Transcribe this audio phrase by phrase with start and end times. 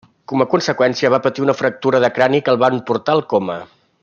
[0.31, 3.63] Com a conseqüència va patir una fractura de crani que el van portar al coma.